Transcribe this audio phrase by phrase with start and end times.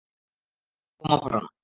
[1.01, 1.47] Atom বোমা ফাটানো!